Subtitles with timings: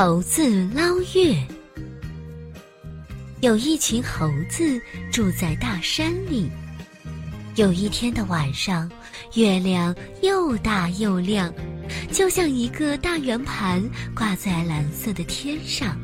[0.00, 1.36] 猴子捞月。
[3.40, 6.48] 有一群猴子住在大山里。
[7.56, 8.88] 有一天的晚上，
[9.34, 9.92] 月亮
[10.22, 11.52] 又大又亮，
[12.12, 13.82] 就像一个大圆盘
[14.14, 15.98] 挂在蓝色的天上。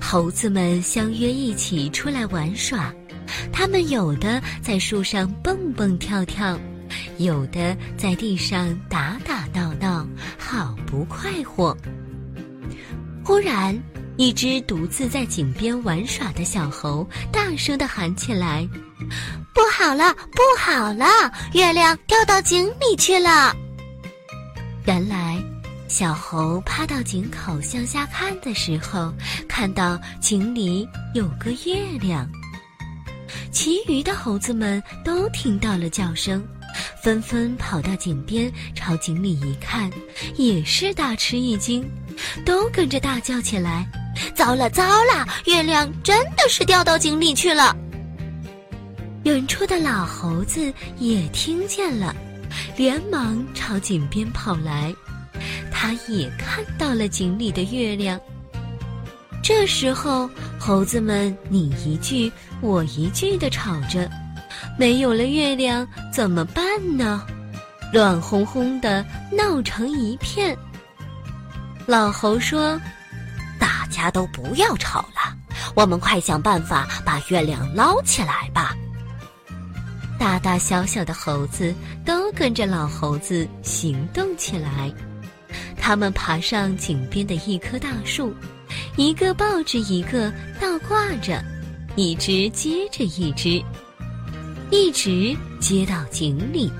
[0.00, 2.90] 猴子们相约一起出来玩耍，
[3.52, 6.58] 他们有的在树上蹦蹦跳跳，
[7.18, 10.08] 有的在地上打打闹闹，
[10.38, 11.76] 好不快活。
[13.28, 13.78] 忽然，
[14.16, 18.66] 一只独自在井边玩耍的小猴大声地喊起来
[19.52, 21.04] ：“不好了，不好了！
[21.52, 23.54] 月亮掉到井里去了！”
[24.86, 25.38] 原来，
[25.88, 29.12] 小猴趴到井口向下看的时候，
[29.46, 32.26] 看到井里有个月亮。
[33.52, 36.42] 其余的猴子们都听到了叫声，
[37.02, 39.90] 纷纷跑到井边，朝井里一看，
[40.36, 41.88] 也是大吃一惊。
[42.44, 43.86] 都跟着大叫起来
[44.34, 45.26] ：“糟了糟了！
[45.46, 47.76] 月亮真的是掉到井里去了！”
[49.24, 52.14] 远处的老猴子也听见了，
[52.76, 54.92] 连忙朝井边跑来。
[55.70, 58.18] 他也看到了井里的月亮。
[59.42, 60.28] 这时候，
[60.58, 64.10] 猴子们你一句我一句的吵着
[64.78, 66.64] ：“没有了月亮怎么办
[66.96, 67.26] 呢？”
[67.92, 70.56] 乱哄哄的闹成一片。
[71.86, 72.78] 老猴说
[73.58, 75.34] ：“大家都不要吵了，
[75.74, 78.76] 我们快想办法把月亮捞起来吧。”
[80.18, 84.92] 大大小小的猴子都跟着老猴子行动起来。
[85.80, 88.34] 他们爬上井边的一棵大树，
[88.96, 91.42] 一个抱着一个倒挂着，
[91.96, 93.62] 一只接着一只，
[94.70, 96.70] 一直接到井里。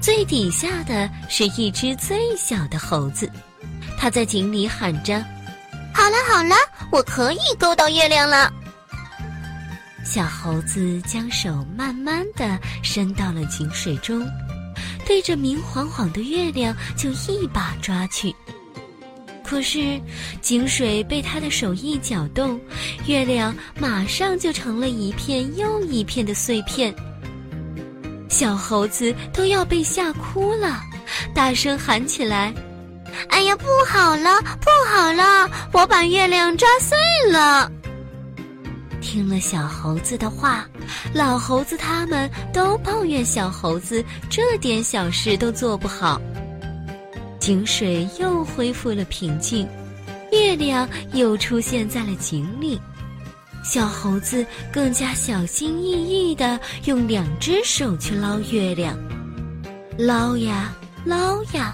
[0.00, 3.30] 最底下的是一只最小的猴子。
[3.98, 5.20] 它在井里喊着
[5.92, 6.54] ：“好了好了，
[6.92, 8.52] 我可以够到月亮了。”
[10.04, 14.24] 小猴子将手慢慢的伸到了井水中，
[15.04, 18.32] 对着明晃晃的月亮就一把抓去。
[19.46, 20.00] 可是
[20.42, 22.60] 井水被他的手一搅动，
[23.06, 26.92] 月亮马上就成了一片又一片的碎片。
[28.28, 30.80] 小猴子都要被吓哭了，
[31.32, 32.52] 大声喊起来。
[33.28, 35.48] 哎呀，不好了，不好了！
[35.72, 36.98] 我把月亮抓碎
[37.30, 37.70] 了。
[39.00, 40.66] 听了小猴子的话，
[41.14, 46.20] 老猴子他们都抱怨小猴子这点小事都做不好。
[47.46, 49.68] 井水又恢复了平静，
[50.32, 52.76] 月亮又出现在了井里。
[53.62, 58.98] 小猴子更加小心翼翼地用两只手去捞月亮，
[59.96, 60.74] 捞呀
[61.04, 61.72] 捞呀。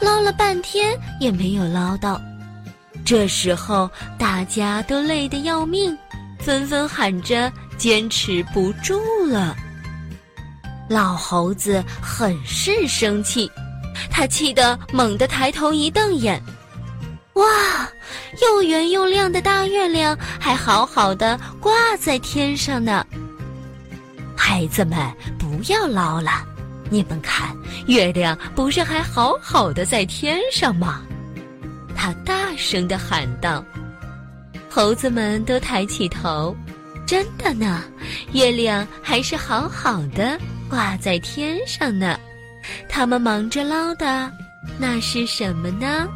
[0.00, 2.20] 捞了半天也没有捞到，
[3.04, 5.98] 这时候大家都累得要命，
[6.38, 9.56] 纷纷喊着坚持不住了。
[10.88, 13.50] 老猴子很是生气，
[14.10, 16.42] 他气得猛地抬头一瞪眼
[17.34, 17.44] ：“哇，
[18.42, 23.06] 又圆又亮的大月亮还好好的挂在天上呢！
[24.36, 24.98] 孩子们，
[25.38, 26.44] 不要捞了。”
[26.90, 27.54] 你们看，
[27.86, 31.02] 月亮不是还好好的在天上吗？
[31.94, 33.62] 他大声的喊道。
[34.70, 36.56] 猴子们都抬起头，
[37.06, 37.84] 真的呢，
[38.32, 40.38] 月亮还是好好的
[40.70, 42.18] 挂在天上呢。
[42.98, 44.28] 他们忙着捞的，
[44.76, 46.08] 那是什么呢？